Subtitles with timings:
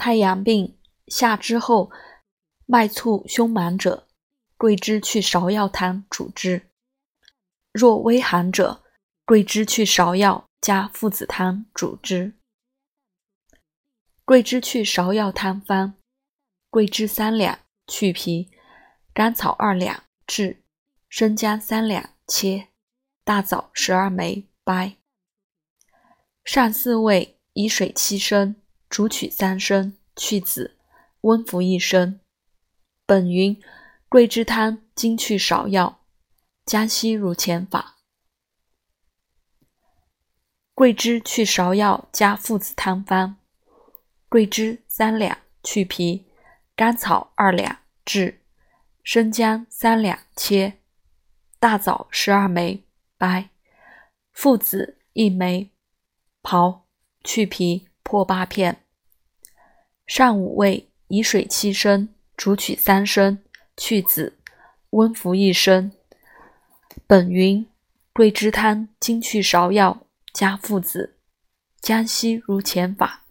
[0.00, 0.78] 太阳病
[1.08, 1.92] 下之后，
[2.64, 4.08] 脉促胸满者，
[4.56, 6.62] 桂枝去芍药汤主之；
[7.70, 8.82] 若微寒者，
[9.26, 12.32] 桂枝去芍药加附子汤主之。
[14.24, 15.92] 桂枝去芍药汤方：
[16.70, 18.48] 桂枝三两，去皮；
[19.12, 20.62] 甘草二两，炙；
[21.10, 22.68] 生姜三两，切；
[23.22, 24.96] 大枣十二枚，掰。
[26.42, 28.56] 上四味，以水七升，
[28.90, 30.76] 煮取三升，去籽，
[31.20, 32.20] 温服一升。
[33.06, 33.58] 本云
[34.08, 36.00] 桂枝汤经去芍药，
[36.66, 37.98] 江西如前法。
[40.74, 43.36] 桂枝去芍药加附子汤方：
[44.28, 46.24] 桂枝三两，去皮；
[46.74, 48.40] 甘草二两，炙；
[49.04, 50.78] 生姜三两，切；
[51.60, 52.84] 大枣十二枚，
[53.16, 53.50] 掰；
[54.32, 55.70] 附子一枚，
[56.42, 56.82] 刨
[57.22, 58.84] 去皮，破八片。
[60.10, 63.38] 上五味，以水七升，煮取三升，
[63.76, 64.36] 去子，
[64.90, 65.92] 温服一升。
[67.06, 67.64] 本云
[68.12, 70.04] 桂枝汤精去芍药。
[70.32, 71.14] 加附子，
[71.80, 73.22] 江西如前法。